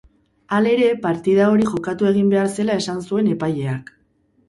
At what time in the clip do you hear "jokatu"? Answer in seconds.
1.73-2.09